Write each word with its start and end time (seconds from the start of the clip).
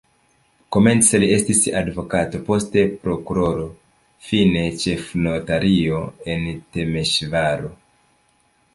Komence 0.75 1.19
li 1.23 1.27
estis 1.35 1.61
advokato, 1.81 2.39
poste 2.47 2.85
prokuroro, 3.05 3.69
fine 4.31 4.67
ĉefnotario 4.87 6.03
en 6.37 6.53
Temeŝvaro. 6.79 7.75